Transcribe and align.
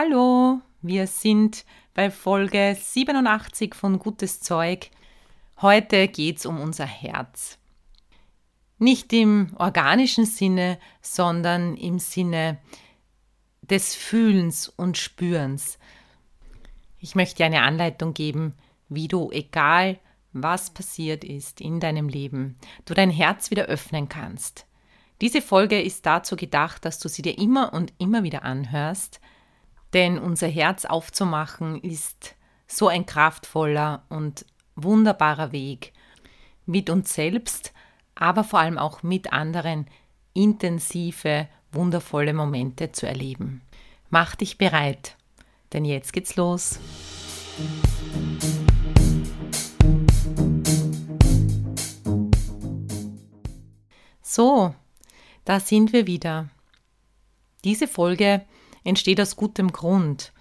Hallo, 0.00 0.60
wir 0.80 1.08
sind 1.08 1.64
bei 1.92 2.12
Folge 2.12 2.76
87 2.80 3.74
von 3.74 3.98
Gutes 3.98 4.38
Zeug. 4.38 4.90
Heute 5.60 6.06
geht 6.06 6.38
es 6.38 6.46
um 6.46 6.60
unser 6.60 6.86
Herz. 6.86 7.58
Nicht 8.78 9.12
im 9.12 9.56
organischen 9.56 10.24
Sinne, 10.24 10.78
sondern 11.02 11.76
im 11.76 11.98
Sinne 11.98 12.58
des 13.62 13.96
Fühlens 13.96 14.68
und 14.68 14.96
Spürens. 14.98 15.80
Ich 17.00 17.16
möchte 17.16 17.38
dir 17.38 17.46
eine 17.46 17.62
Anleitung 17.62 18.14
geben, 18.14 18.54
wie 18.88 19.08
du, 19.08 19.32
egal 19.32 19.98
was 20.32 20.70
passiert 20.70 21.24
ist 21.24 21.60
in 21.60 21.80
deinem 21.80 22.08
Leben, 22.08 22.56
du 22.84 22.94
dein 22.94 23.10
Herz 23.10 23.50
wieder 23.50 23.64
öffnen 23.64 24.08
kannst. 24.08 24.64
Diese 25.20 25.42
Folge 25.42 25.82
ist 25.82 26.06
dazu 26.06 26.36
gedacht, 26.36 26.84
dass 26.84 27.00
du 27.00 27.08
sie 27.08 27.22
dir 27.22 27.36
immer 27.36 27.72
und 27.72 27.92
immer 27.98 28.22
wieder 28.22 28.44
anhörst, 28.44 29.20
denn 29.92 30.18
unser 30.18 30.48
Herz 30.48 30.84
aufzumachen 30.84 31.80
ist 31.80 32.34
so 32.66 32.88
ein 32.88 33.06
kraftvoller 33.06 34.04
und 34.08 34.44
wunderbarer 34.76 35.52
Weg, 35.52 35.92
mit 36.66 36.90
uns 36.90 37.14
selbst, 37.14 37.72
aber 38.14 38.44
vor 38.44 38.60
allem 38.60 38.78
auch 38.78 39.02
mit 39.02 39.32
anderen 39.32 39.86
intensive, 40.34 41.48
wundervolle 41.72 42.34
Momente 42.34 42.92
zu 42.92 43.06
erleben. 43.06 43.62
Mach 44.10 44.36
dich 44.36 44.58
bereit, 44.58 45.16
denn 45.72 45.84
jetzt 45.84 46.12
geht's 46.12 46.36
los. 46.36 46.78
So, 54.22 54.74
da 55.44 55.58
sind 55.58 55.92
wir 55.92 56.06
wieder. 56.06 56.48
Diese 57.64 57.88
Folge 57.88 58.42
entsteht 58.88 59.20
aus 59.20 59.36
gutem 59.36 59.72
Grund. 59.72 60.32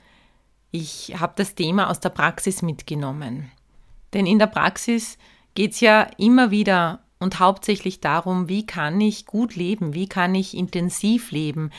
Ich 0.71 1.15
habe 1.19 1.33
das 1.35 1.55
Thema 1.55 1.89
aus 1.89 1.99
der 1.99 2.09
Praxis 2.09 2.61
mitgenommen. 2.61 3.51
Denn 4.13 4.25
in 4.25 4.39
der 4.39 4.47
Praxis 4.47 5.17
geht 5.53 5.73
es 5.73 5.81
ja 5.81 6.07
immer 6.17 6.51
wieder 6.51 7.01
und 7.19 7.39
hauptsächlich 7.39 7.99
darum, 7.99 8.47
wie 8.47 8.65
kann 8.65 9.01
ich 9.01 9.25
gut 9.25 9.55
leben, 9.55 9.93
wie 9.93 10.07
kann 10.07 10.35
ich 10.35 10.55
intensiv 10.55 11.31
leben. 11.31 11.71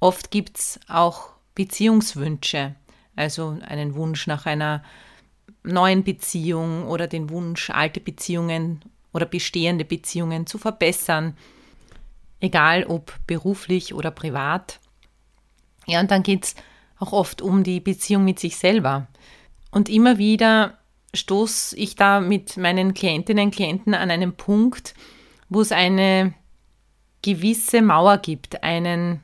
Oft 0.00 0.30
gibt 0.30 0.58
es 0.58 0.80
auch 0.88 1.30
Beziehungswünsche, 1.54 2.74
also 3.16 3.58
einen 3.66 3.94
Wunsch 3.94 4.26
nach 4.26 4.46
einer 4.46 4.84
neuen 5.64 6.04
Beziehung 6.04 6.86
oder 6.86 7.06
den 7.08 7.30
Wunsch, 7.30 7.70
alte 7.70 8.00
Beziehungen 8.00 8.80
oder 9.12 9.26
bestehende 9.26 9.84
Beziehungen 9.84 10.46
zu 10.46 10.58
verbessern, 10.58 11.36
egal 12.40 12.84
ob 12.84 13.12
beruflich 13.26 13.94
oder 13.94 14.12
privat. 14.12 14.78
Ja, 15.88 16.00
und 16.00 16.10
dann 16.10 16.22
geht 16.22 16.44
es 16.44 16.54
auch 16.98 17.12
oft 17.12 17.42
um 17.42 17.64
die 17.64 17.80
Beziehung 17.80 18.24
mit 18.24 18.38
sich 18.38 18.56
selber. 18.56 19.08
Und 19.70 19.88
immer 19.88 20.18
wieder 20.18 20.78
stoße 21.14 21.76
ich 21.76 21.96
da 21.96 22.20
mit 22.20 22.56
meinen 22.56 22.94
Klientinnen 22.94 23.46
und 23.46 23.54
Klienten 23.54 23.94
an 23.94 24.10
einen 24.10 24.34
Punkt, 24.34 24.94
wo 25.48 25.60
es 25.60 25.72
eine 25.72 26.34
gewisse 27.22 27.82
Mauer 27.82 28.18
gibt, 28.18 28.62
einen 28.62 29.22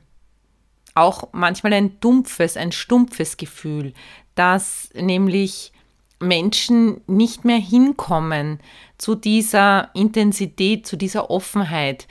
auch 0.95 1.29
manchmal 1.33 1.73
ein 1.73 1.99
dumpfes, 1.99 2.57
ein 2.57 2.71
stumpfes 2.71 3.37
Gefühl, 3.37 3.93
dass 4.33 4.89
nämlich 4.95 5.71
Menschen 6.19 7.01
nicht 7.07 7.45
mehr 7.45 7.57
hinkommen 7.57 8.59
zu 8.97 9.15
dieser 9.15 9.93
Intensität, 9.93 10.87
zu 10.87 10.95
dieser 10.95 11.29
Offenheit, 11.29 12.07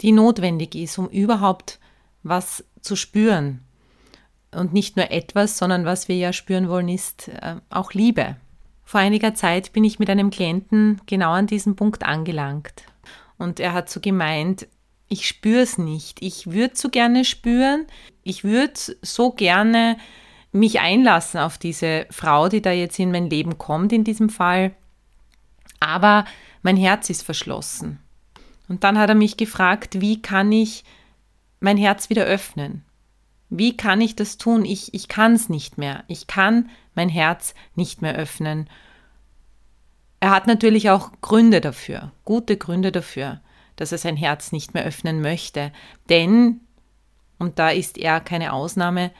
die 0.00 0.12
notwendig 0.12 0.74
ist, 0.74 0.98
um 0.98 1.08
überhaupt 1.08 1.78
was 2.22 2.64
zu 2.80 2.96
spüren, 2.96 3.60
und 4.54 4.72
nicht 4.72 4.96
nur 4.96 5.10
etwas, 5.10 5.58
sondern 5.58 5.84
was 5.84 6.08
wir 6.08 6.16
ja 6.16 6.32
spüren 6.32 6.68
wollen, 6.68 6.88
ist 6.88 7.28
äh, 7.28 7.56
auch 7.70 7.92
Liebe. 7.92 8.36
Vor 8.84 9.00
einiger 9.00 9.34
Zeit 9.34 9.72
bin 9.72 9.84
ich 9.84 9.98
mit 9.98 10.10
einem 10.10 10.30
Klienten 10.30 11.00
genau 11.06 11.32
an 11.32 11.46
diesem 11.46 11.76
Punkt 11.76 12.04
angelangt. 12.04 12.84
Und 13.38 13.60
er 13.60 13.72
hat 13.72 13.90
so 13.90 14.00
gemeint, 14.00 14.68
ich 15.08 15.26
spüre 15.26 15.60
es 15.60 15.78
nicht. 15.78 16.22
Ich 16.22 16.50
würde 16.50 16.76
so 16.76 16.88
gerne 16.88 17.24
spüren. 17.24 17.86
Ich 18.22 18.44
würde 18.44 18.74
so 19.02 19.32
gerne 19.32 19.96
mich 20.52 20.80
einlassen 20.80 21.40
auf 21.40 21.58
diese 21.58 22.06
Frau, 22.10 22.48
die 22.48 22.62
da 22.62 22.70
jetzt 22.70 22.98
in 22.98 23.10
mein 23.10 23.28
Leben 23.28 23.58
kommt, 23.58 23.92
in 23.92 24.04
diesem 24.04 24.28
Fall. 24.28 24.72
Aber 25.80 26.24
mein 26.62 26.76
Herz 26.76 27.10
ist 27.10 27.22
verschlossen. 27.22 27.98
Und 28.68 28.84
dann 28.84 28.98
hat 28.98 29.08
er 29.08 29.14
mich 29.14 29.36
gefragt, 29.36 30.00
wie 30.00 30.22
kann 30.22 30.50
ich 30.52 30.84
mein 31.60 31.76
Herz 31.76 32.08
wieder 32.08 32.24
öffnen? 32.24 32.84
Wie 33.50 33.76
kann 33.76 34.00
ich 34.00 34.16
das 34.16 34.38
tun? 34.38 34.64
Ich, 34.64 34.94
ich 34.94 35.08
kann 35.08 35.34
es 35.34 35.48
nicht 35.48 35.78
mehr. 35.78 36.04
Ich 36.08 36.26
kann 36.26 36.70
mein 36.94 37.08
Herz 37.08 37.54
nicht 37.74 38.02
mehr 38.02 38.14
öffnen. 38.14 38.68
Er 40.20 40.30
hat 40.30 40.46
natürlich 40.46 40.90
auch 40.90 41.10
Gründe 41.20 41.60
dafür, 41.60 42.12
gute 42.24 42.56
Gründe 42.56 42.90
dafür, 42.92 43.40
dass 43.76 43.92
er 43.92 43.98
sein 43.98 44.16
Herz 44.16 44.52
nicht 44.52 44.72
mehr 44.72 44.84
öffnen 44.84 45.20
möchte. 45.20 45.70
Denn, 46.08 46.60
und 47.38 47.58
da 47.58 47.70
ist 47.70 47.98
er 47.98 48.20
keine 48.20 48.54
Ausnahme, 48.54 49.10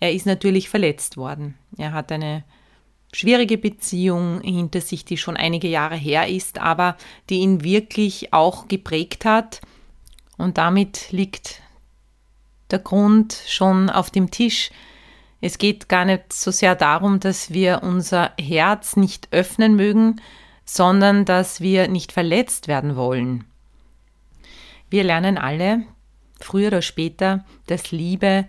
er 0.00 0.12
ist 0.12 0.26
natürlich 0.26 0.68
verletzt 0.68 1.16
worden. 1.16 1.58
Er 1.76 1.92
hat 1.92 2.10
eine 2.10 2.44
schwierige 3.12 3.58
Beziehung 3.58 4.40
hinter 4.40 4.80
sich, 4.80 5.04
die 5.04 5.16
schon 5.16 5.36
einige 5.36 5.68
Jahre 5.68 5.96
her 5.96 6.28
ist, 6.28 6.58
aber 6.58 6.96
die 7.28 7.40
ihn 7.40 7.62
wirklich 7.62 8.32
auch 8.32 8.68
geprägt 8.68 9.24
hat. 9.24 9.60
Und 10.38 10.58
damit 10.58 11.12
liegt 11.12 11.62
der 12.70 12.78
Grund 12.78 13.38
schon 13.46 13.90
auf 13.90 14.10
dem 14.10 14.30
Tisch. 14.30 14.70
Es 15.40 15.58
geht 15.58 15.88
gar 15.88 16.04
nicht 16.04 16.32
so 16.32 16.50
sehr 16.50 16.74
darum, 16.74 17.20
dass 17.20 17.52
wir 17.52 17.82
unser 17.82 18.32
Herz 18.40 18.96
nicht 18.96 19.28
öffnen 19.32 19.76
mögen, 19.76 20.20
sondern 20.64 21.24
dass 21.24 21.60
wir 21.60 21.88
nicht 21.88 22.12
verletzt 22.12 22.68
werden 22.68 22.96
wollen. 22.96 23.44
Wir 24.90 25.04
lernen 25.04 25.38
alle, 25.38 25.84
früher 26.40 26.68
oder 26.68 26.82
später, 26.82 27.44
dass 27.66 27.92
Liebe 27.92 28.46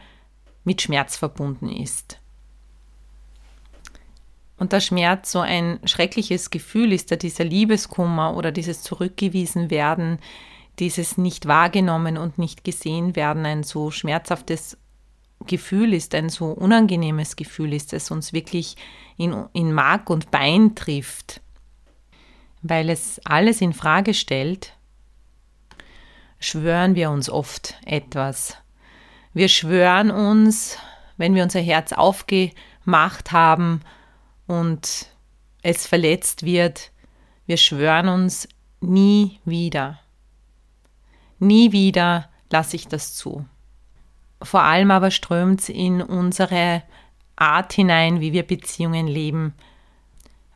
mit 0.63 0.81
Schmerz 0.81 1.17
verbunden 1.17 1.69
ist. 1.69 2.19
Und 4.57 4.73
der 4.73 4.79
Schmerz 4.79 5.31
so 5.31 5.39
ein 5.39 5.79
schreckliches 5.85 6.49
Gefühl 6.49 6.91
ist, 6.91 7.11
da 7.11 7.15
dieser 7.15 7.43
Liebeskummer 7.43 8.35
oder 8.35 8.51
dieses 8.51 8.81
Zurückgewiesen 8.81 9.69
werden, 9.69 10.19
dieses 10.79 11.17
nicht 11.17 11.47
wahrgenommen 11.47 12.17
und 12.17 12.37
nicht 12.37 12.63
gesehen 12.63 13.15
werden 13.15 13.45
ein 13.45 13.63
so 13.63 13.91
schmerzhaftes 13.91 14.77
Gefühl 15.45 15.93
ist, 15.93 16.15
ein 16.15 16.29
so 16.29 16.47
unangenehmes 16.47 17.35
Gefühl 17.35 17.73
ist, 17.73 17.93
das 17.93 18.11
uns 18.11 18.33
wirklich 18.33 18.75
in, 19.17 19.45
in 19.53 19.73
Mark 19.73 20.09
und 20.09 20.31
Bein 20.31 20.75
trifft, 20.75 21.41
weil 22.61 22.89
es 22.89 23.21
alles 23.25 23.61
in 23.61 23.73
Frage 23.73 24.13
stellt, 24.13 24.73
schwören 26.39 26.95
wir 26.95 27.11
uns 27.11 27.29
oft 27.29 27.75
etwas. 27.85 28.57
Wir 29.33 29.47
schwören 29.47 30.11
uns, 30.11 30.77
wenn 31.17 31.35
wir 31.35 31.43
unser 31.43 31.61
Herz 31.61 31.93
aufgemacht 31.93 33.31
haben 33.31 33.81
und 34.47 35.07
es 35.61 35.85
verletzt 35.85 36.43
wird, 36.43 36.91
wir 37.45 37.57
schwören 37.57 38.09
uns 38.09 38.47
nie 38.81 39.39
wieder. 39.45 39.99
Nie 41.39 41.71
wieder 41.71 42.29
lasse 42.49 42.75
ich 42.75 42.87
das 42.87 43.15
zu. 43.15 43.45
Vor 44.41 44.63
allem 44.63 44.91
aber 44.91 45.11
strömt 45.11 45.61
es 45.61 45.69
in 45.69 46.01
unsere 46.01 46.83
Art 47.35 47.73
hinein, 47.73 48.19
wie 48.19 48.33
wir 48.33 48.43
Beziehungen 48.43 49.07
leben, 49.07 49.53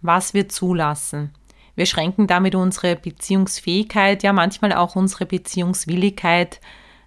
was 0.02 0.34
wir 0.34 0.50
zulassen. 0.50 1.32
Wir 1.76 1.86
schränken 1.86 2.28
damit 2.28 2.56
unsere 2.56 2.96
Beziehungsfähigkeit, 2.96 4.24
ja 4.24 4.34
manchmal 4.34 4.74
auch 4.74 4.96
unsere 4.96 5.26
Beziehungswilligkeit 5.26 6.60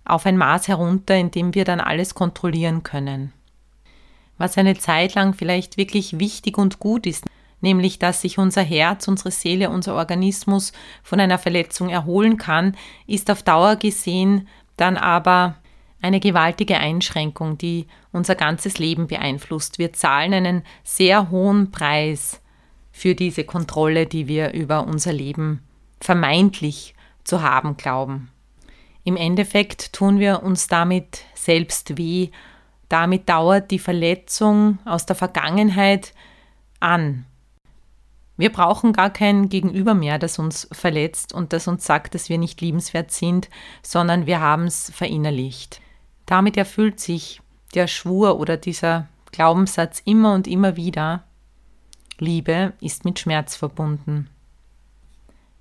auf 0.05 0.27
ein 0.27 0.37
Maß 0.37 0.69
herunter, 0.69 1.17
in 1.17 1.31
dem 1.31 1.55
wir 1.55 1.65
dann 1.65 1.81
alles 1.81 2.15
kontrollieren 2.15 2.83
können. 2.83 3.33
Was 4.39 4.59
eine 4.59 4.77
Zeit 4.77 5.15
lang 5.15 5.35
vielleicht 5.35 5.77
wirklich 5.77 6.19
wichtig 6.19 6.59
und 6.59 6.79
gut 6.79 7.07
ist, 7.07 7.25
nämlich 7.65 7.99
dass 7.99 8.21
sich 8.21 8.39
unser 8.39 8.63
Herz, 8.63 9.09
unsere 9.09 9.33
Seele, 9.33 9.71
unser 9.71 9.97
Organismus 9.97 10.73
von 11.03 11.19
einer 11.19 11.39
Verletzung 11.39 11.89
erholen 11.89 12.37
kann, 12.37 12.77
ist 13.09 13.31
auf 13.31 13.43
Dauer 13.43 13.75
gesehen 13.75 14.47
dann 14.77 14.97
aber 14.97 15.57
eine 16.01 16.21
gewaltige 16.21 16.79
Einschränkung, 16.79 17.59
die 17.59 17.87
unser 18.13 18.35
ganzes 18.35 18.79
Leben 18.79 19.07
beeinflusst. 19.07 19.79
Wir 19.79 19.93
zahlen 19.93 20.35
einen 20.35 20.63
sehr 20.83 21.31
hohen 21.31 21.71
Preis 21.71 22.41
für 22.93 23.15
diese 23.15 23.45
Kontrolle, 23.45 24.07
die 24.07 24.29
wir 24.29 24.53
über 24.53 24.87
unser 24.87 25.13
Leben 25.13 25.63
vermeintlich 26.01 26.95
zu 27.25 27.43
haben 27.43 27.77
glauben. 27.77 28.31
Im 29.05 29.17
Endeffekt 29.17 29.93
tun 29.93 30.19
wir 30.19 30.43
uns 30.43 30.69
damit 30.69 31.23
selbst 31.35 31.97
weh. 31.97 32.29
Damit 32.89 33.29
dauert 33.29 33.71
die 33.71 33.79
Verletzung 33.79 34.79
aus 34.85 35.07
der 35.07 35.17
Vergangenheit 35.17 36.13
an. 36.81 37.25
Wir 38.37 38.51
brauchen 38.51 38.93
gar 38.93 39.11
kein 39.11 39.49
Gegenüber 39.49 39.95
mehr, 39.95 40.19
das 40.19 40.39
uns 40.39 40.69
verletzt 40.73 41.33
und 41.33 41.53
das 41.53 41.69
uns 41.69 41.85
sagt, 41.85 42.15
dass 42.15 42.29
wir 42.29 42.39
nicht 42.39 42.61
liebenswert 42.61 43.13
sind, 43.13 43.49
sondern 43.83 44.27
wir 44.27 44.41
haben 44.41 44.65
es 44.65 44.91
verinnerlicht. 44.95 45.81
Damit 46.27 46.57
erfüllt 46.57 46.99
sich 46.99 47.41
der 47.75 47.87
Schwur 47.87 48.41
oder 48.41 48.57
dieser 48.57 49.09
Glaubenssatz 49.31 50.03
immer 50.05 50.35
und 50.35 50.49
immer 50.49 50.77
wieder. 50.77 51.25
Liebe 52.19 52.73
ist 52.81 53.05
mit 53.05 53.19
Schmerz 53.19 53.57
verbunden. 53.57 54.29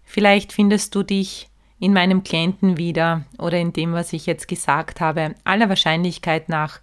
Vielleicht 0.04 0.54
findest 0.54 0.96
du 0.96 1.04
dich 1.04 1.50
in 1.80 1.94
meinem 1.94 2.24
Klienten 2.24 2.78
wieder 2.78 3.26
oder 3.38 3.60
in 3.60 3.74
dem, 3.74 3.94
was 3.94 4.14
ich 4.14 4.26
jetzt 4.26 4.48
gesagt 4.48 5.02
habe, 5.02 5.36
aller 5.44 5.70
Wahrscheinlichkeit 5.70 6.50
nach 6.50 6.80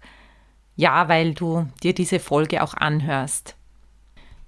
ja, 0.75 1.07
weil 1.09 1.33
du 1.33 1.67
dir 1.83 1.93
diese 1.93 2.19
Folge 2.19 2.63
auch 2.63 2.73
anhörst. 2.73 3.55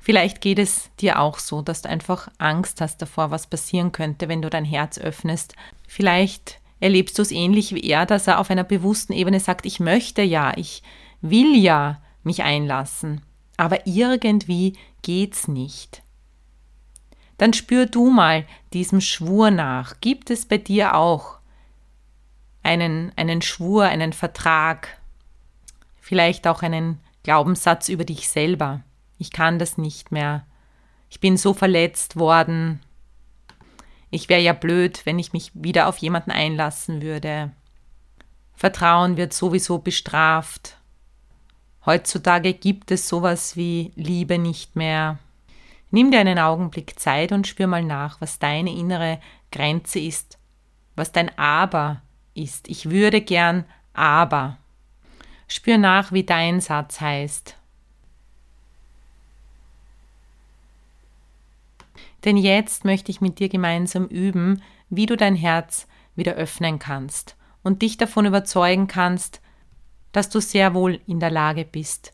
Vielleicht 0.04 0.42
geht 0.42 0.60
es 0.60 0.90
dir 1.00 1.18
auch 1.18 1.40
so, 1.40 1.62
dass 1.62 1.82
du 1.82 1.88
einfach 1.88 2.28
Angst 2.38 2.82
hast 2.82 3.02
davor, 3.02 3.32
was 3.32 3.48
passieren 3.48 3.94
könnte, 3.94 4.28
wenn 4.28 4.42
du 4.42 4.50
dein 4.50 4.66
Herz 4.66 4.98
öffnest. 4.98 5.56
Vielleicht 5.88 6.60
erlebst 6.82 7.18
du 7.18 7.22
es 7.22 7.32
ähnlich 7.32 7.74
wie 7.74 7.86
er, 7.86 8.06
dass 8.06 8.28
er 8.28 8.42
auf 8.42 8.52
einer 8.52 8.66
bewussten 8.66 9.14
Ebene 9.14 9.40
sagt, 9.40 9.66
ich 9.66 9.80
möchte 9.80 10.22
ja, 10.22 10.52
ich 10.58 10.84
will 11.22 11.56
ja 11.56 12.02
mich 12.22 12.44
einlassen, 12.44 13.22
aber 13.56 13.88
irgendwie 13.88 14.74
geht's 15.04 15.48
nicht. 15.48 16.04
Dann 17.38 17.54
spür 17.54 17.86
du 17.86 18.10
mal 18.10 18.46
diesem 18.74 19.00
Schwur 19.00 19.52
nach. 19.52 20.02
Gibt 20.02 20.30
es 20.32 20.46
bei 20.46 20.58
dir 20.58 20.96
auch 20.96 21.38
einen, 22.62 23.14
einen 23.16 23.42
Schwur, 23.42 23.86
einen 23.86 24.12
Vertrag, 24.12 25.00
vielleicht 26.02 26.46
auch 26.46 26.62
einen 26.62 27.00
Glaubenssatz 27.24 27.88
über 27.88 28.04
dich 28.04 28.28
selber? 28.28 28.82
Ich 29.18 29.32
kann 29.32 29.60
das 29.60 29.78
nicht 29.78 30.12
mehr. 30.12 30.46
Ich 31.10 31.20
bin 31.20 31.38
so 31.38 31.54
verletzt 31.54 32.16
worden, 32.16 32.80
ich 34.14 34.30
wäre 34.30 34.42
ja 34.42 34.54
blöd, 34.54 35.08
wenn 35.08 35.18
ich 35.18 35.34
mich 35.34 35.50
wieder 35.56 35.88
auf 35.88 35.98
jemanden 35.98 36.30
einlassen 36.30 37.02
würde. 37.02 37.52
Vertrauen 38.54 39.18
wird 39.18 39.34
sowieso 39.34 39.80
bestraft. 39.80 40.78
Heutzutage 41.84 42.54
gibt 42.54 42.92
es 42.92 43.10
sowas 43.10 43.58
wie 43.58 43.92
Liebe 43.96 44.38
nicht 44.38 44.76
mehr. 44.76 45.18
Nimm 45.90 46.12
dir 46.12 46.20
einen 46.20 46.38
Augenblick 46.38 47.00
Zeit 47.00 47.32
und 47.32 47.48
spür 47.48 47.66
mal 47.66 47.84
nach, 47.84 48.22
was 48.22 48.38
deine 48.38 48.72
innere 48.72 49.20
Grenze 49.52 49.98
ist, 49.98 50.38
was 50.96 51.12
dein 51.12 51.36
Aber 51.36 52.04
ist. 52.36 52.68
Ich 52.70 52.92
würde 52.92 53.20
gern 53.20 53.66
aber. 53.94 54.60
Spür 55.48 55.80
nach, 55.80 56.12
wie 56.12 56.24
dein 56.24 56.62
Satz 56.62 57.02
heißt. 57.02 57.58
Denn 62.26 62.38
jetzt 62.38 62.86
möchte 62.86 63.12
ich 63.12 63.22
mit 63.22 63.40
dir 63.40 63.50
gemeinsam 63.50 64.06
üben, 64.08 64.62
wie 64.90 65.06
du 65.06 65.18
dein 65.18 65.36
Herz 65.36 65.88
wieder 66.16 66.34
öffnen 66.34 66.80
kannst 66.80 67.36
und 67.64 67.82
dich 67.82 67.98
davon 67.98 68.26
überzeugen 68.26 68.88
kannst, 68.88 69.42
dass 70.12 70.30
du 70.30 70.40
sehr 70.40 70.74
wohl 70.74 71.00
in 71.08 71.20
der 71.20 71.32
Lage 71.32 71.66
bist, 71.66 72.14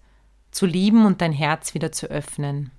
zu 0.51 0.65
lieben 0.65 1.05
und 1.05 1.21
dein 1.21 1.33
Herz 1.33 1.73
wieder 1.73 1.91
zu 1.91 2.07
öffnen. 2.07 2.71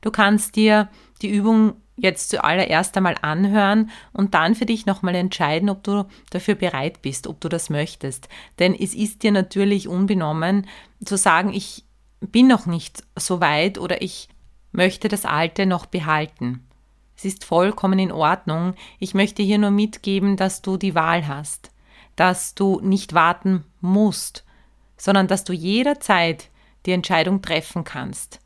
Du 0.00 0.10
kannst 0.10 0.56
dir 0.56 0.88
die 1.22 1.28
Übung 1.28 1.74
jetzt 1.96 2.30
zuallererst 2.30 2.96
einmal 2.96 3.16
anhören 3.22 3.90
und 4.12 4.34
dann 4.34 4.54
für 4.54 4.66
dich 4.66 4.86
nochmal 4.86 5.16
entscheiden, 5.16 5.68
ob 5.68 5.82
du 5.82 6.06
dafür 6.30 6.54
bereit 6.54 7.02
bist, 7.02 7.26
ob 7.26 7.40
du 7.40 7.48
das 7.48 7.70
möchtest. 7.70 8.28
Denn 8.58 8.74
es 8.74 8.94
ist 8.94 9.22
dir 9.22 9.32
natürlich 9.32 9.88
unbenommen 9.88 10.66
zu 11.04 11.16
sagen, 11.16 11.52
ich 11.52 11.84
bin 12.20 12.46
noch 12.46 12.66
nicht 12.66 13.02
so 13.16 13.40
weit 13.40 13.78
oder 13.78 14.00
ich 14.02 14.28
möchte 14.72 15.08
das 15.08 15.24
Alte 15.24 15.66
noch 15.66 15.86
behalten. 15.86 16.64
Es 17.16 17.24
ist 17.24 17.44
vollkommen 17.44 17.98
in 17.98 18.12
Ordnung. 18.12 18.74
Ich 19.00 19.12
möchte 19.12 19.42
hier 19.42 19.58
nur 19.58 19.72
mitgeben, 19.72 20.36
dass 20.36 20.62
du 20.62 20.76
die 20.76 20.94
Wahl 20.94 21.26
hast, 21.26 21.72
dass 22.14 22.54
du 22.54 22.80
nicht 22.80 23.12
warten 23.12 23.64
musst, 23.80 24.44
sondern 24.96 25.26
dass 25.26 25.44
du 25.44 25.52
jederzeit 25.52 26.48
die 26.86 26.92
Entscheidung 26.92 27.42
treffen 27.42 27.84
kannst, 27.84 28.40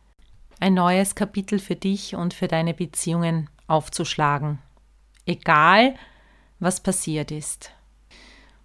ein 0.58 0.74
neues 0.74 1.14
Kapitel 1.14 1.58
für 1.58 1.76
dich 1.76 2.14
und 2.14 2.34
für 2.34 2.48
deine 2.48 2.72
Beziehungen 2.72 3.50
aufzuschlagen. 3.66 4.58
Egal, 5.26 5.94
was 6.60 6.80
passiert 6.82 7.30
ist. 7.30 7.72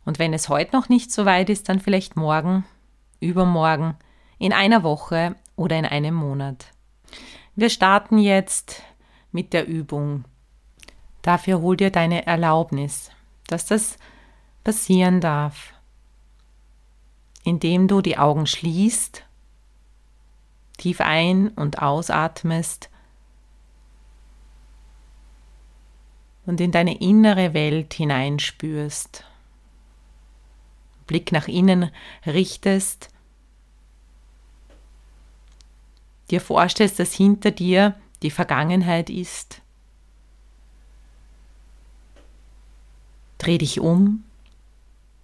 Und 0.05 0.19
wenn 0.19 0.33
es 0.33 0.47
heute 0.47 0.75
noch 0.75 0.87
nicht 0.87 1.11
so 1.11 1.25
weit 1.25 1.49
ist, 1.49 1.67
dann 1.67 1.79
vielleicht 1.79 2.15
morgen, 2.15 2.63
übermorgen, 3.19 3.95
in 4.39 4.53
einer 4.53 4.83
Woche 4.83 5.35
oder 5.55 5.77
in 5.77 5.85
einem 5.85 6.15
Monat. 6.15 6.67
Wir 7.59 7.71
starten 7.71 8.19
jetzt 8.19 8.83
mit 9.31 9.51
der 9.51 9.65
Übung. 9.65 10.25
Dafür 11.23 11.59
hol 11.59 11.75
dir 11.75 11.89
deine 11.89 12.27
Erlaubnis, 12.27 13.09
dass 13.47 13.65
das 13.65 13.97
passieren 14.63 15.21
darf, 15.21 15.73
indem 17.43 17.87
du 17.87 18.01
die 18.01 18.19
Augen 18.19 18.45
schließt, 18.45 19.25
tief 20.77 21.01
ein- 21.01 21.47
und 21.49 21.81
ausatmest 21.81 22.91
und 26.45 26.61
in 26.61 26.71
deine 26.71 27.01
innere 27.01 27.55
Welt 27.55 27.95
hineinspürst. 27.95 29.25
Blick 31.07 31.31
nach 31.31 31.47
innen 31.47 31.89
richtest 32.23 33.09
dir 36.29 36.41
vorstellst, 36.41 36.99
dass 36.99 37.13
hinter 37.13 37.51
dir 37.51 37.95
die 38.21 38.31
Vergangenheit 38.31 39.09
ist. 39.09 39.61
Dreh 43.37 43.57
dich 43.57 43.79
um 43.79 44.23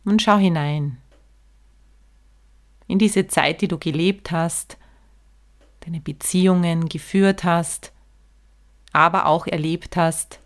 und 0.06 0.22
schau 0.22 0.38
hinein. 0.38 0.98
In 2.88 3.00
diese 3.00 3.28
Zeit, 3.28 3.62
die 3.62 3.68
du 3.68 3.78
gelebt 3.78 4.32
hast, 4.32 4.78
deine 5.82 6.00
Beziehungen 6.00 6.88
geführt 6.88 7.44
hast, 7.44 7.92
aber 8.92 9.26
auch 9.26 9.48
erlebt 9.48 9.98
hast, 9.98 10.40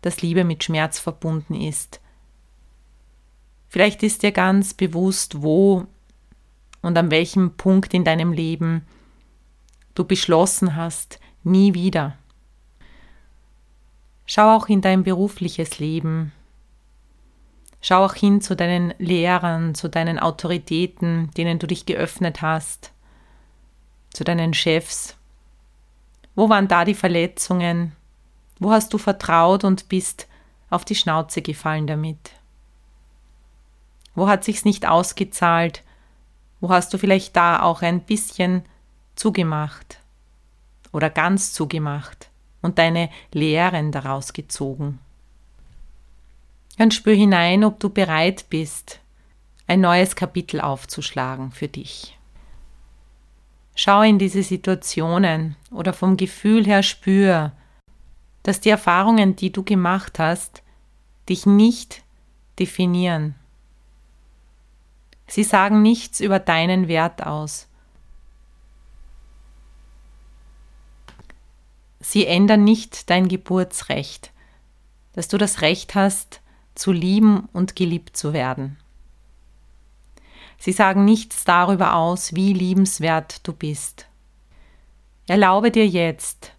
dass 0.00 0.22
Liebe 0.22 0.44
mit 0.44 0.64
Schmerz 0.64 0.98
verbunden 0.98 1.54
ist. 1.54 2.00
Vielleicht 3.68 4.02
ist 4.02 4.22
dir 4.22 4.32
ganz 4.32 4.74
bewusst, 4.74 5.42
wo 5.42 5.86
und 6.80 6.96
an 6.96 7.10
welchem 7.10 7.56
Punkt 7.56 7.94
in 7.94 8.04
deinem 8.04 8.32
Leben 8.32 8.86
du 9.94 10.04
beschlossen 10.04 10.76
hast, 10.76 11.20
nie 11.42 11.74
wieder. 11.74 12.16
Schau 14.26 14.56
auch 14.56 14.68
in 14.68 14.80
dein 14.80 15.02
berufliches 15.02 15.78
Leben. 15.78 16.32
Schau 17.80 18.04
auch 18.04 18.14
hin 18.14 18.40
zu 18.40 18.56
deinen 18.56 18.94
Lehrern, 18.98 19.74
zu 19.74 19.88
deinen 19.88 20.18
Autoritäten, 20.18 21.30
denen 21.36 21.58
du 21.58 21.66
dich 21.66 21.84
geöffnet 21.84 22.40
hast, 22.40 22.92
zu 24.10 24.24
deinen 24.24 24.54
Chefs. 24.54 25.16
Wo 26.34 26.48
waren 26.48 26.66
da 26.66 26.84
die 26.84 26.94
Verletzungen? 26.94 27.92
Wo 28.58 28.70
hast 28.70 28.92
du 28.94 28.98
vertraut 28.98 29.64
und 29.64 29.88
bist 29.90 30.26
auf 30.70 30.84
die 30.84 30.94
Schnauze 30.94 31.42
gefallen 31.42 31.86
damit? 31.86 32.32
Wo 34.14 34.28
hat 34.28 34.44
sich's 34.44 34.64
nicht 34.64 34.88
ausgezahlt? 34.88 35.82
Wo 36.60 36.70
hast 36.70 36.94
du 36.94 36.98
vielleicht 36.98 37.36
da 37.36 37.60
auch 37.60 37.82
ein 37.82 38.00
bisschen 38.00 38.64
zugemacht 39.16 39.98
oder 40.92 41.10
ganz 41.10 41.52
zugemacht 41.52 42.30
und 42.62 42.78
deine 42.78 43.10
Lehren 43.32 43.92
daraus 43.92 44.32
gezogen. 44.32 44.98
Dann 46.78 46.90
spür 46.90 47.14
hinein, 47.14 47.64
ob 47.64 47.78
du 47.78 47.90
bereit 47.90 48.46
bist, 48.48 49.00
ein 49.66 49.80
neues 49.80 50.16
Kapitel 50.16 50.60
aufzuschlagen 50.60 51.52
für 51.52 51.68
dich. 51.68 52.18
Schau 53.74 54.02
in 54.02 54.18
diese 54.18 54.42
Situationen 54.42 55.56
oder 55.70 55.92
vom 55.92 56.16
Gefühl 56.16 56.64
her 56.64 56.82
spür, 56.82 57.52
dass 58.42 58.60
die 58.60 58.70
Erfahrungen, 58.70 59.36
die 59.36 59.50
du 59.50 59.62
gemacht 59.62 60.18
hast, 60.18 60.62
dich 61.28 61.46
nicht 61.46 62.02
definieren. 62.58 63.34
Sie 65.26 65.42
sagen 65.42 65.82
nichts 65.82 66.20
über 66.20 66.38
deinen 66.38 66.86
Wert 66.86 67.26
aus 67.26 67.68
Sie 72.04 72.26
ändern 72.26 72.64
nicht 72.64 73.08
dein 73.08 73.28
Geburtsrecht, 73.28 74.30
dass 75.14 75.26
du 75.26 75.38
das 75.38 75.62
Recht 75.62 75.94
hast, 75.94 76.42
zu 76.74 76.92
lieben 76.92 77.48
und 77.54 77.76
geliebt 77.76 78.14
zu 78.14 78.34
werden. 78.34 78.76
Sie 80.58 80.72
sagen 80.72 81.06
nichts 81.06 81.44
darüber 81.44 81.94
aus, 81.94 82.34
wie 82.34 82.52
liebenswert 82.52 83.46
du 83.48 83.54
bist. 83.54 84.06
Erlaube 85.28 85.70
dir 85.70 85.86
jetzt, 85.86 86.52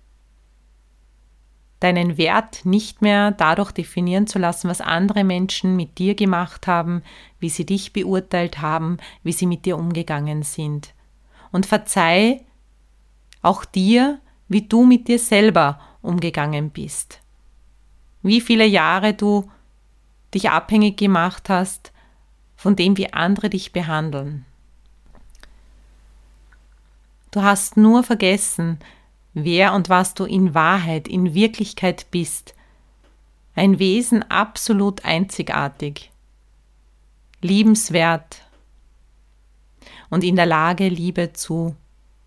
deinen 1.80 2.18
Wert 2.18 2.66
nicht 2.66 3.04
mehr 3.04 3.30
dadurch 3.30 3.72
definieren 3.72 4.26
zu 4.26 4.40
lassen, 4.40 4.68
was 4.68 4.82
andere 4.82 5.24
Menschen 5.24 5.76
mit 5.76 6.00
dir 6.00 6.16
gemacht 6.16 6.66
haben, 6.66 7.04
wie 7.40 7.50
sie 7.50 7.68
dich 7.68 7.94
beurteilt 7.94 8.62
haben, 8.62 8.98
wie 9.22 9.32
sie 9.32 9.46
mit 9.46 9.66
dir 9.66 9.78
umgegangen 9.78 10.42
sind. 10.42 10.96
Und 11.52 11.68
verzeih 11.68 12.44
auch 13.44 13.64
dir, 13.64 14.20
wie 14.48 14.62
du 14.62 14.86
mit 14.86 15.08
dir 15.08 15.20
selber 15.20 15.80
umgegangen 16.02 16.70
bist. 16.70 17.22
Wie 18.22 18.42
viele 18.42 18.66
Jahre 18.66 19.14
du 19.14 19.50
dich 20.34 20.50
abhängig 20.50 20.98
gemacht 20.98 21.50
hast 21.50 21.92
von 22.56 22.76
dem, 22.76 22.98
wie 22.98 23.14
andere 23.14 23.50
dich 23.50 23.72
behandeln. 23.72 24.46
Du 27.32 27.42
hast 27.42 27.78
nur 27.78 28.04
vergessen, 28.04 28.80
wer 29.34 29.74
und 29.74 29.90
was 29.90 30.14
du 30.14 30.26
in 30.26 30.54
Wahrheit, 30.54 31.08
in 31.08 31.34
Wirklichkeit 31.34 32.08
bist. 32.12 32.56
Ein 33.56 33.80
Wesen 33.80 34.24
absolut 34.30 35.06
einzigartig, 35.06 36.12
liebenswert 37.42 38.42
und 40.10 40.24
in 40.24 40.36
der 40.36 40.46
Lage, 40.46 40.88
Liebe 40.88 41.34
zu 41.34 41.76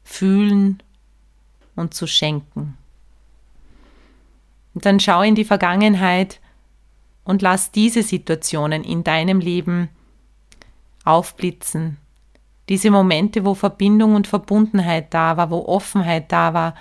fühlen 0.04 0.82
und 1.78 1.94
zu 1.94 2.06
schenken. 2.06 2.76
Und 4.74 4.84
dann 4.84 5.00
schau 5.00 5.22
in 5.22 5.34
die 5.34 5.44
Vergangenheit 5.44 6.40
und 7.24 7.42
lass 7.42 7.72
diese 7.72 8.02
Situationen 8.02 8.84
in 8.84 9.04
deinem 9.04 9.40
Leben 9.40 9.88
aufblitzen 11.04 11.98
diese 12.68 12.90
Momente, 12.90 13.44
wo 13.44 13.54
Verbindung 13.54 14.14
und 14.14 14.26
Verbundenheit 14.26 15.12
da 15.14 15.36
war, 15.36 15.50
wo 15.50 15.64
Offenheit 15.64 16.30
da 16.30 16.54
war 16.54 16.74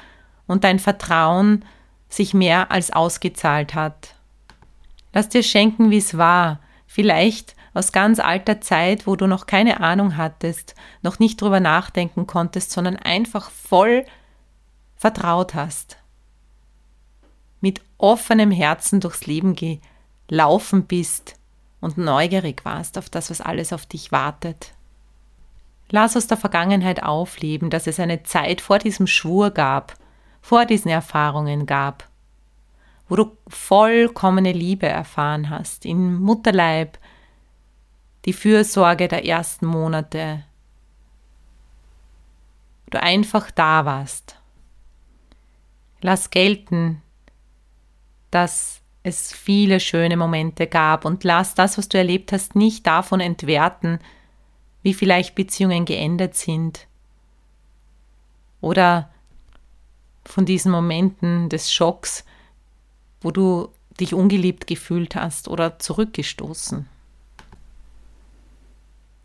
und 0.45 0.63
dein 0.63 0.79
Vertrauen 0.79 1.63
sich 2.09 2.33
mehr 2.33 2.71
als 2.71 2.91
ausgezahlt 2.91 3.73
hat. 3.73 4.15
Lass 5.13 5.29
dir 5.29 5.43
schenken, 5.43 5.89
wie 5.91 5.97
es 5.97 6.17
war, 6.17 6.59
vielleicht 6.85 7.55
aus 7.73 7.91
ganz 7.91 8.19
alter 8.19 8.59
Zeit, 8.59 9.07
wo 9.07 9.15
du 9.15 9.27
noch 9.27 9.45
keine 9.45 9.79
Ahnung 9.79 10.17
hattest, 10.17 10.75
noch 11.01 11.19
nicht 11.19 11.39
drüber 11.41 11.59
nachdenken 11.59 12.27
konntest, 12.27 12.71
sondern 12.71 12.97
einfach 12.97 13.49
voll 13.49 14.05
vertraut 14.97 15.53
hast. 15.53 15.97
Mit 17.61 17.81
offenem 17.97 18.51
Herzen 18.51 18.99
durchs 18.99 19.25
Leben 19.25 19.55
gelaufen 20.27 20.85
bist 20.85 21.35
und 21.79 21.97
neugierig 21.97 22.65
warst 22.65 22.97
auf 22.97 23.09
das, 23.09 23.29
was 23.29 23.41
alles 23.41 23.71
auf 23.71 23.85
dich 23.85 24.11
wartet. 24.11 24.73
Lass 25.89 26.17
aus 26.17 26.27
der 26.27 26.37
Vergangenheit 26.37 27.03
aufleben, 27.03 27.69
dass 27.69 27.87
es 27.87 27.99
eine 27.99 28.23
Zeit 28.23 28.59
vor 28.59 28.77
diesem 28.77 29.07
Schwur 29.07 29.51
gab, 29.51 29.95
vor 30.41 30.65
diesen 30.65 30.89
Erfahrungen 30.89 31.65
gab, 31.65 32.09
wo 33.07 33.15
du 33.15 33.37
vollkommene 33.47 34.51
Liebe 34.51 34.87
erfahren 34.87 35.49
hast, 35.49 35.85
im 35.85 36.19
Mutterleib, 36.19 36.97
die 38.25 38.33
Fürsorge 38.33 39.07
der 39.07 39.25
ersten 39.25 39.65
Monate, 39.65 40.43
du 42.89 43.01
einfach 43.01 43.51
da 43.51 43.85
warst. 43.85 44.36
Lass 46.01 46.29
gelten, 46.29 47.01
dass 48.31 48.81
es 49.03 49.31
viele 49.33 49.79
schöne 49.79 50.17
Momente 50.17 50.67
gab 50.67 51.05
und 51.05 51.23
lass 51.23 51.55
das, 51.55 51.77
was 51.77 51.89
du 51.89 51.97
erlebt 51.97 52.31
hast, 52.31 52.55
nicht 52.55 52.85
davon 52.85 53.19
entwerten, 53.19 53.99
wie 54.83 54.93
vielleicht 54.93 55.35
Beziehungen 55.35 55.85
geendet 55.85 56.35
sind 56.35 56.87
oder 58.61 59.09
von 60.25 60.45
diesen 60.45 60.71
Momenten 60.71 61.49
des 61.49 61.73
Schocks, 61.73 62.25
wo 63.21 63.31
du 63.31 63.69
dich 63.99 64.13
ungeliebt 64.13 64.67
gefühlt 64.67 65.15
hast 65.15 65.47
oder 65.47 65.79
zurückgestoßen. 65.79 66.87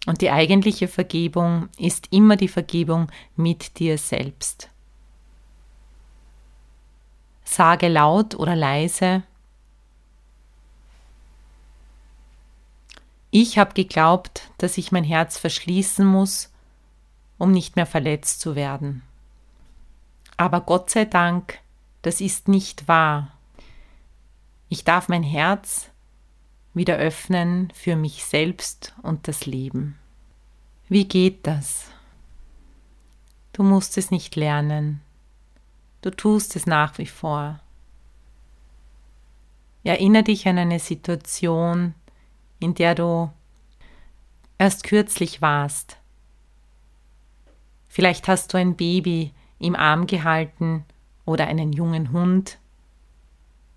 Und 0.06 0.20
die 0.20 0.30
eigentliche 0.30 0.88
Vergebung 0.88 1.68
ist 1.78 2.08
immer 2.10 2.36
die 2.36 2.48
Vergebung 2.48 3.10
mit 3.36 3.78
dir 3.78 3.98
selbst. 3.98 4.71
Sage 7.52 7.88
laut 7.88 8.34
oder 8.34 8.56
leise, 8.56 9.22
Ich 13.34 13.56
habe 13.56 13.72
geglaubt, 13.72 14.50
dass 14.58 14.76
ich 14.76 14.92
mein 14.92 15.04
Herz 15.04 15.38
verschließen 15.38 16.04
muss, 16.04 16.50
um 17.38 17.50
nicht 17.50 17.76
mehr 17.76 17.86
verletzt 17.86 18.40
zu 18.40 18.54
werden. 18.54 19.02
Aber 20.36 20.60
Gott 20.60 20.90
sei 20.90 21.06
Dank, 21.06 21.58
das 22.02 22.20
ist 22.20 22.46
nicht 22.46 22.88
wahr. 22.88 23.32
Ich 24.68 24.84
darf 24.84 25.08
mein 25.08 25.22
Herz 25.22 25.88
wieder 26.74 26.96
öffnen 26.96 27.72
für 27.74 27.96
mich 27.96 28.26
selbst 28.26 28.94
und 29.02 29.28
das 29.28 29.46
Leben. 29.46 29.98
Wie 30.90 31.08
geht 31.08 31.46
das? 31.46 31.86
Du 33.54 33.62
musst 33.62 33.96
es 33.96 34.10
nicht 34.10 34.36
lernen. 34.36 35.00
Du 36.02 36.10
tust 36.10 36.56
es 36.56 36.66
nach 36.66 36.98
wie 36.98 37.06
vor. 37.06 37.60
Erinnere 39.84 40.24
dich 40.24 40.46
an 40.46 40.58
eine 40.58 40.80
Situation, 40.80 41.94
in 42.58 42.74
der 42.74 42.94
du 42.94 43.30
erst 44.58 44.84
kürzlich 44.84 45.40
warst. 45.40 45.96
Vielleicht 47.88 48.26
hast 48.26 48.52
du 48.52 48.58
ein 48.58 48.76
Baby 48.76 49.32
im 49.58 49.76
Arm 49.76 50.06
gehalten 50.06 50.84
oder 51.24 51.46
einen 51.46 51.72
jungen 51.72 52.10
Hund. 52.10 52.58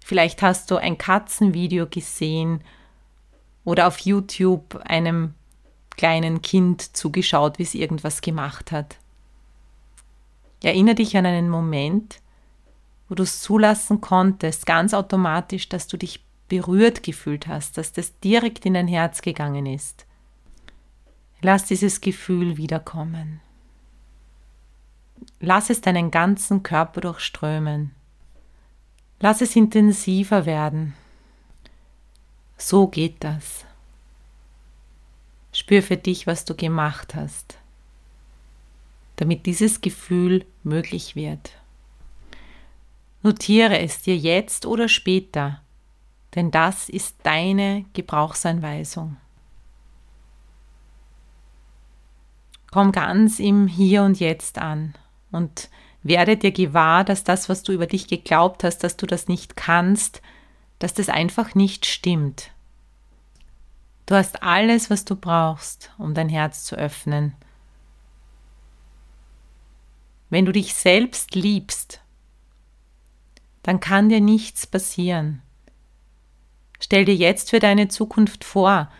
Vielleicht 0.04 0.42
hast 0.42 0.72
du 0.72 0.78
ein 0.78 0.98
Katzenvideo 0.98 1.88
gesehen 1.88 2.64
oder 3.64 3.88
auf 3.88 4.00
YouTube 4.00 4.76
einem 4.86 5.36
kleinen 5.92 6.42
Kind 6.42 6.96
zugeschaut, 6.96 7.60
wie 7.60 7.64
es 7.64 7.76
irgendwas 7.76 8.22
gemacht 8.22 8.72
hat. 8.72 8.98
Erinnere 10.66 10.96
dich 10.96 11.16
an 11.16 11.28
einen 11.28 11.48
Moment, 11.48 12.22
wo 13.08 13.14
du 13.14 13.22
es 13.22 13.40
zulassen 13.40 14.02
konntest, 14.02 14.66
ganz 14.66 14.96
automatisch, 14.96 15.70
dass 15.70 15.86
du 15.86 15.96
dich 15.96 16.26
berührt 16.48 17.04
gefühlt 17.04 17.46
hast, 17.46 17.78
dass 17.78 17.94
das 17.94 18.20
direkt 18.20 18.66
in 18.66 18.74
dein 18.74 18.88
Herz 18.88 19.22
gegangen 19.22 19.68
ist. 19.68 20.08
Lass 21.42 21.66
dieses 21.66 22.02
Gefühl 22.02 22.58
wiederkommen. 22.58 23.42
Lass 25.40 25.70
es 25.70 25.82
deinen 25.82 26.10
ganzen 26.10 26.64
Körper 26.64 27.02
durchströmen. 27.02 27.92
Lass 29.20 29.42
es 29.42 29.56
intensiver 29.56 30.48
werden. 30.48 30.96
So 32.58 32.88
geht 32.88 33.24
das. 33.24 33.66
Spür 35.52 35.84
für 35.84 35.98
dich, 35.98 36.26
was 36.26 36.44
du 36.44 36.56
gemacht 36.56 37.14
hast, 37.14 37.60
damit 39.16 39.46
dieses 39.46 39.82
Gefühl 39.82 40.46
möglich 40.64 41.16
wird. 41.16 41.52
Notiere 43.24 43.80
es 43.80 44.02
dir 44.02 44.18
jetzt 44.18 44.66
oder 44.66 44.88
später 44.88 45.62
denn 46.36 46.52
das 46.52 46.90
ist 46.90 47.16
deine 47.24 47.86
Gebrauchsanweisung. 47.94 49.18
Komm 52.72 52.92
ganz 52.92 53.40
im 53.40 53.68
Hier 53.68 54.04
und 54.04 54.20
Jetzt 54.20 54.58
an 54.58 54.94
und 55.32 55.70
werde 56.04 56.36
dir 56.36 56.52
gewahr, 56.52 57.06
dass 57.06 57.24
das, 57.24 57.48
was 57.48 57.64
du 57.64 57.72
über 57.72 57.88
dich 57.88 58.08
geglaubt 58.08 58.66
hast, 58.66 58.80
dass 58.80 58.98
du 58.98 59.06
das 59.06 59.30
nicht 59.30 59.56
kannst, 59.56 60.22
dass 60.78 60.94
das 60.94 61.08
einfach 61.08 61.56
nicht 61.56 61.86
stimmt. 61.86 62.52
Du 64.06 64.16
hast 64.16 64.44
alles, 64.44 64.90
was 64.90 65.06
du 65.06 65.16
brauchst, 65.16 65.92
um 65.98 66.14
dein 66.14 66.30
Herz 66.30 66.66
zu 66.66 66.76
öffnen. 66.76 67.34
Wenn 70.30 70.46
du 70.46 70.52
dich 70.52 70.74
selbst 70.74 71.36
liebst, 71.36 72.02
dann 73.64 73.80
kann 73.80 74.10
dir 74.10 74.22
nichts 74.22 74.68
passieren. 74.68 75.42
Stell 76.80 77.06
dir 77.06 77.16
jetzt 77.16 77.50
für 77.50 77.60
deine 77.60 77.88
Zukunft 77.88 78.44
vor, 78.44 78.92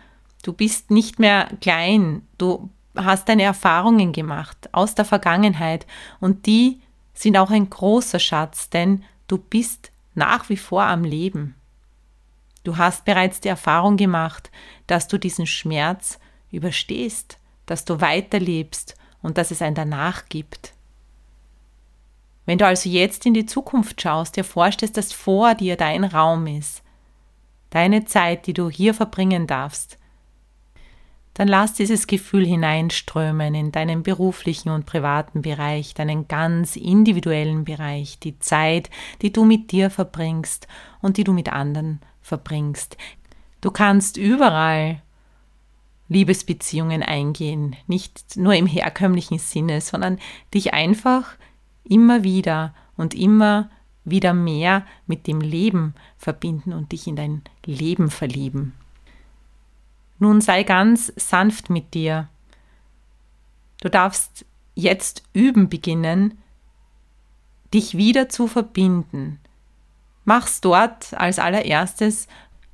du 0.42 0.52
bist 0.52 0.90
nicht 0.90 1.18
mehr 1.18 1.48
klein, 1.60 2.26
du 2.38 2.70
hast 2.96 3.28
deine 3.28 3.42
Erfahrungen 3.42 4.12
gemacht 4.12 4.68
aus 4.72 4.94
der 4.94 5.04
Vergangenheit 5.04 5.86
und 6.20 6.46
die 6.46 6.80
sind 7.14 7.36
auch 7.36 7.50
ein 7.50 7.68
großer 7.68 8.18
Schatz, 8.18 8.70
denn 8.70 9.04
du 9.28 9.38
bist 9.38 9.92
nach 10.14 10.48
wie 10.48 10.56
vor 10.56 10.84
am 10.84 11.04
Leben. 11.04 11.54
Du 12.64 12.76
hast 12.76 13.04
bereits 13.04 13.40
die 13.40 13.48
Erfahrung 13.48 13.96
gemacht, 13.96 14.50
dass 14.86 15.06
du 15.06 15.18
diesen 15.18 15.46
Schmerz 15.46 16.18
überstehst, 16.50 17.38
dass 17.66 17.84
du 17.84 18.00
weiterlebst 18.00 18.96
und 19.22 19.38
dass 19.38 19.50
es 19.50 19.62
ein 19.62 19.74
Danach 19.74 20.28
gibt. 20.28 20.72
Wenn 22.46 22.58
du 22.58 22.66
also 22.66 22.88
jetzt 22.88 23.26
in 23.26 23.34
die 23.34 23.46
Zukunft 23.46 24.00
schaust, 24.00 24.36
dir 24.36 24.44
vorstellst, 24.44 24.96
dass 24.96 25.12
vor 25.12 25.54
dir 25.54 25.76
dein 25.76 26.04
Raum 26.04 26.46
ist, 26.46 26.82
deine 27.70 28.04
Zeit, 28.04 28.46
die 28.46 28.54
du 28.54 28.70
hier 28.70 28.94
verbringen 28.94 29.46
darfst, 29.46 29.98
dann 31.34 31.48
lass 31.48 31.74
dieses 31.74 32.06
Gefühl 32.06 32.46
hineinströmen 32.46 33.54
in 33.54 33.70
deinen 33.70 34.02
beruflichen 34.02 34.70
und 34.70 34.86
privaten 34.86 35.42
Bereich, 35.42 35.92
deinen 35.92 36.28
ganz 36.28 36.76
individuellen 36.76 37.64
Bereich, 37.64 38.18
die 38.18 38.38
Zeit, 38.38 38.88
die 39.20 39.32
du 39.32 39.44
mit 39.44 39.70
dir 39.70 39.90
verbringst 39.90 40.66
und 41.02 41.18
die 41.18 41.24
du 41.24 41.34
mit 41.34 41.52
anderen 41.52 42.00
verbringst. 42.22 42.96
Du 43.60 43.70
kannst 43.70 44.16
überall 44.16 45.02
Liebesbeziehungen 46.08 47.02
eingehen, 47.02 47.76
nicht 47.86 48.36
nur 48.36 48.54
im 48.54 48.66
herkömmlichen 48.66 49.38
Sinne, 49.38 49.82
sondern 49.82 50.18
dich 50.54 50.72
einfach 50.72 51.34
immer 51.88 52.24
wieder 52.24 52.74
und 52.96 53.14
immer 53.14 53.70
wieder 54.04 54.34
mehr 54.34 54.86
mit 55.06 55.26
dem 55.26 55.40
Leben 55.40 55.94
verbinden 56.16 56.72
und 56.72 56.92
dich 56.92 57.06
in 57.06 57.16
dein 57.16 57.42
Leben 57.64 58.10
verlieben. 58.10 58.74
Nun 60.18 60.40
sei 60.40 60.62
ganz 60.62 61.12
sanft 61.16 61.68
mit 61.68 61.92
dir. 61.94 62.28
Du 63.80 63.90
darfst 63.90 64.46
jetzt 64.74 65.24
üben 65.32 65.68
beginnen, 65.68 66.38
dich 67.74 67.96
wieder 67.96 68.28
zu 68.28 68.46
verbinden. 68.46 69.40
Mach's 70.24 70.60
dort 70.60 71.14
als 71.14 71.38
allererstes, 71.38 72.28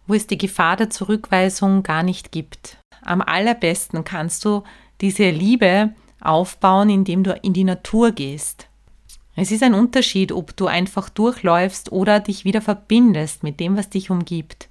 wo 0.06 0.14
es 0.14 0.26
die 0.26 0.38
Gefahr 0.38 0.76
der 0.76 0.90
Zurückweisung 0.90 1.82
gar 1.82 2.02
nicht 2.02 2.32
gibt. 2.32 2.78
Am 3.02 3.20
allerbesten 3.20 4.04
kannst 4.04 4.44
du 4.44 4.62
diese 5.00 5.30
Liebe 5.30 5.94
aufbauen, 6.20 6.88
indem 6.88 7.24
du 7.24 7.34
in 7.42 7.52
die 7.52 7.64
Natur 7.64 8.12
gehst. 8.12 8.68
Es 9.34 9.50
ist 9.50 9.62
ein 9.62 9.74
Unterschied, 9.74 10.30
ob 10.30 10.56
du 10.56 10.66
einfach 10.66 11.08
durchläufst 11.08 11.90
oder 11.90 12.20
dich 12.20 12.44
wieder 12.44 12.60
verbindest 12.60 13.42
mit 13.42 13.60
dem, 13.60 13.76
was 13.76 13.88
dich 13.88 14.10
umgibt. 14.10 14.68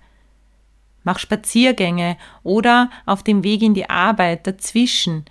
Mach 1.03 1.17
Spaziergänge 1.17 2.17
oder 2.43 2.91
auf 3.07 3.23
dem 3.23 3.43
Weg 3.43 3.63
in 3.63 3.73
die 3.73 3.89
Arbeit 3.89 4.45
dazwischen. 4.45 5.25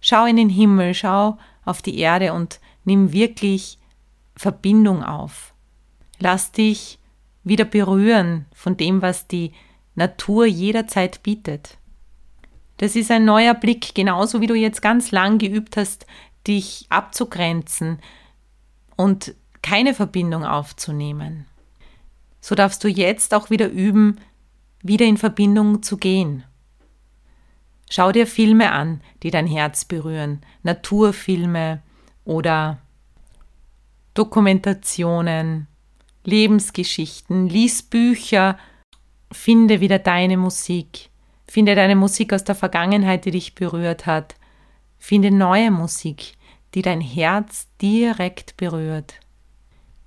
Schau 0.00 0.26
in 0.26 0.36
den 0.36 0.48
Himmel, 0.48 0.94
schau 0.94 1.38
auf 1.64 1.82
die 1.82 1.98
Erde 1.98 2.32
und 2.32 2.60
nimm 2.84 3.12
wirklich 3.12 3.78
Verbindung 4.36 5.02
auf. 5.02 5.54
Lass 6.20 6.52
dich 6.52 7.00
wieder 7.42 7.64
berühren 7.64 8.46
von 8.54 8.76
dem, 8.76 9.02
was 9.02 9.26
die 9.26 9.52
Natur 9.96 10.46
jederzeit 10.46 11.24
bietet. 11.24 11.78
Das 12.76 12.94
ist 12.94 13.10
ein 13.10 13.24
neuer 13.24 13.54
Blick, 13.54 13.94
genauso 13.94 14.40
wie 14.40 14.46
du 14.46 14.54
jetzt 14.54 14.82
ganz 14.82 15.10
lang 15.10 15.38
geübt 15.38 15.76
hast, 15.76 16.06
dich 16.46 16.86
abzugrenzen 16.88 17.98
und 18.96 19.34
keine 19.62 19.94
Verbindung 19.94 20.44
aufzunehmen. 20.44 21.46
So 22.40 22.54
darfst 22.54 22.82
du 22.82 22.88
jetzt 22.88 23.34
auch 23.34 23.50
wieder 23.50 23.68
üben, 23.68 24.18
wieder 24.82 25.06
in 25.06 25.16
Verbindung 25.16 25.82
zu 25.82 25.96
gehen. 25.96 26.44
Schau 27.88 28.10
dir 28.10 28.26
Filme 28.26 28.72
an, 28.72 29.00
die 29.22 29.30
dein 29.30 29.46
Herz 29.46 29.84
berühren, 29.84 30.40
Naturfilme 30.62 31.82
oder 32.24 32.78
Dokumentationen, 34.14 35.68
Lebensgeschichten, 36.24 37.48
lies 37.48 37.82
Bücher, 37.82 38.58
finde 39.30 39.80
wieder 39.80 39.98
deine 39.98 40.36
Musik, 40.36 41.10
finde 41.46 41.74
deine 41.74 41.96
Musik 41.96 42.32
aus 42.32 42.44
der 42.44 42.54
Vergangenheit, 42.54 43.24
die 43.24 43.30
dich 43.30 43.54
berührt 43.54 44.06
hat, 44.06 44.36
finde 44.98 45.30
neue 45.30 45.70
Musik, 45.70 46.34
die 46.74 46.82
dein 46.82 47.00
Herz 47.00 47.68
direkt 47.80 48.56
berührt. 48.56 49.14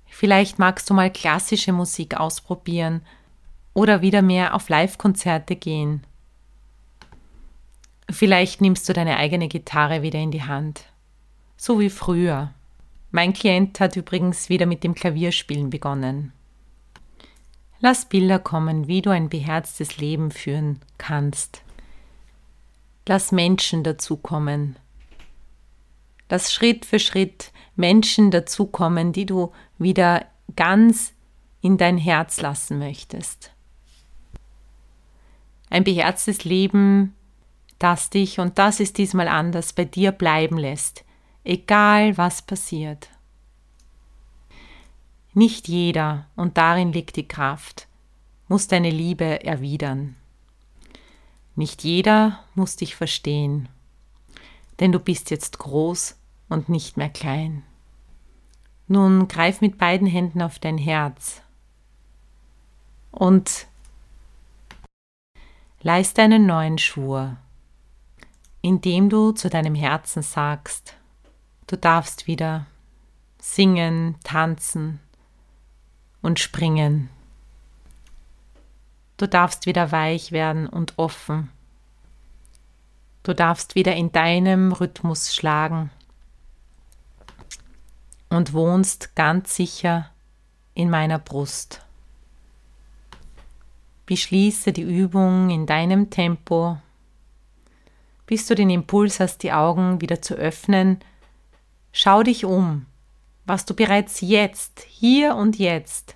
Vielleicht 0.06 0.58
magst 0.58 0.88
du 0.88 0.94
mal 0.94 1.12
klassische 1.12 1.72
Musik 1.72 2.18
ausprobieren 2.18 3.02
oder 3.74 4.00
wieder 4.00 4.22
mehr 4.22 4.54
auf 4.54 4.68
Live-Konzerte 4.68 5.56
gehen. 5.56 6.04
Vielleicht 8.08 8.60
nimmst 8.60 8.88
du 8.88 8.92
deine 8.92 9.16
eigene 9.16 9.48
Gitarre 9.48 10.02
wieder 10.02 10.18
in 10.18 10.30
die 10.30 10.44
Hand. 10.44 10.84
So 11.56 11.80
wie 11.80 11.90
früher. 11.90 12.52
Mein 13.10 13.32
Klient 13.32 13.80
hat 13.80 13.96
übrigens 13.96 14.48
wieder 14.48 14.66
mit 14.66 14.84
dem 14.84 14.94
Klavierspielen 14.94 15.70
begonnen. 15.70 16.32
Lass 17.80 18.06
Bilder 18.08 18.38
kommen, 18.38 18.88
wie 18.88 19.02
du 19.02 19.10
ein 19.10 19.28
beherztes 19.28 19.98
Leben 19.98 20.30
führen 20.30 20.80
kannst. 20.98 21.62
Lass 23.06 23.32
Menschen 23.32 23.84
dazukommen. 23.84 24.76
Lass 26.28 26.52
Schritt 26.52 26.84
für 26.84 26.98
Schritt 26.98 27.52
Menschen 27.76 28.30
dazukommen, 28.30 29.12
die 29.12 29.26
du 29.26 29.52
wieder 29.78 30.26
ganz 30.56 31.12
in 31.60 31.76
dein 31.76 31.98
Herz 31.98 32.40
lassen 32.40 32.78
möchtest. 32.78 33.52
Ein 35.68 35.84
beherztes 35.84 36.44
Leben, 36.44 37.14
das 37.78 38.10
dich, 38.10 38.38
und 38.38 38.58
das 38.58 38.80
ist 38.80 38.98
diesmal 38.98 39.28
anders, 39.28 39.72
bei 39.72 39.84
dir 39.84 40.12
bleiben 40.12 40.58
lässt, 40.58 41.04
egal 41.44 42.16
was 42.16 42.42
passiert. 42.42 43.10
Nicht 45.34 45.68
jeder, 45.68 46.26
und 46.36 46.56
darin 46.56 46.92
liegt 46.92 47.16
die 47.16 47.28
Kraft, 47.28 47.88
muss 48.48 48.68
deine 48.68 48.90
Liebe 48.90 49.44
erwidern. 49.44 50.16
Nicht 51.56 51.84
jeder 51.84 52.44
muss 52.54 52.76
dich 52.76 52.96
verstehen, 52.96 53.68
denn 54.80 54.92
du 54.92 54.98
bist 54.98 55.30
jetzt 55.30 55.58
groß 55.58 56.16
und 56.48 56.68
nicht 56.68 56.96
mehr 56.96 57.08
klein. 57.08 57.62
Nun 58.88 59.26
greif 59.28 59.60
mit 59.60 59.78
beiden 59.78 60.06
Händen 60.06 60.42
auf 60.42 60.58
dein 60.58 60.78
Herz 60.78 61.42
und 63.10 63.66
leiste 65.82 66.22
einen 66.22 66.46
neuen 66.46 66.78
Schwur, 66.78 67.36
indem 68.60 69.08
du 69.08 69.32
zu 69.32 69.48
deinem 69.48 69.74
Herzen 69.74 70.22
sagst, 70.22 70.94
du 71.66 71.76
darfst 71.76 72.26
wieder 72.26 72.66
singen, 73.40 74.16
tanzen 74.22 75.00
und 76.22 76.38
springen. 76.38 77.08
Du 79.16 79.26
darfst 79.26 79.66
wieder 79.66 79.92
weich 79.92 80.32
werden 80.32 80.68
und 80.68 80.94
offen. 80.98 81.50
Du 83.26 83.34
darfst 83.34 83.74
wieder 83.74 83.96
in 83.96 84.12
deinem 84.12 84.70
Rhythmus 84.70 85.34
schlagen 85.34 85.90
und 88.28 88.52
wohnst 88.52 89.16
ganz 89.16 89.56
sicher 89.56 90.12
in 90.74 90.90
meiner 90.90 91.18
Brust. 91.18 91.84
Beschließe 94.06 94.72
die 94.72 94.82
Übung 94.82 95.50
in 95.50 95.66
deinem 95.66 96.08
Tempo, 96.08 96.78
bis 98.26 98.46
du 98.46 98.54
den 98.54 98.70
Impuls 98.70 99.18
hast, 99.18 99.42
die 99.42 99.50
Augen 99.50 100.00
wieder 100.00 100.22
zu 100.22 100.34
öffnen. 100.34 101.00
Schau 101.90 102.22
dich 102.22 102.44
um, 102.44 102.86
was 103.44 103.64
du 103.64 103.74
bereits 103.74 104.20
jetzt, 104.20 104.86
hier 104.88 105.34
und 105.34 105.58
jetzt 105.58 106.14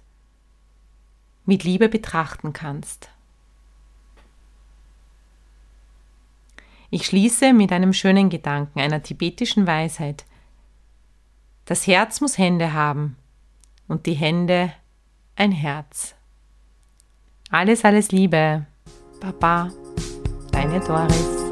mit 1.44 1.64
Liebe 1.64 1.88
betrachten 1.88 2.53
kannst. 2.53 3.11
Ich 6.90 7.07
schließe 7.07 7.53
mit 7.53 7.72
einem 7.72 7.92
schönen 7.92 8.31
Gedanken, 8.31 8.81
einer 8.81 9.03
tibetischen 9.03 9.66
Weisheit. 9.66 10.24
Das 11.64 11.87
Herz 11.87 12.20
muss 12.20 12.37
Hände 12.37 12.72
haben 12.72 13.16
und 13.87 14.07
die 14.07 14.14
Hände 14.14 14.72
ein 15.37 15.53
Herz. 15.53 16.16
Alles, 17.50 17.85
alles 17.85 18.11
Liebe. 18.11 18.66
Baba, 19.20 19.70
deine 20.50 20.81
Doris. 20.81 21.50